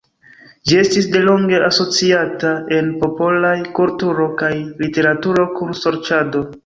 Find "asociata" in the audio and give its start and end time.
1.65-2.53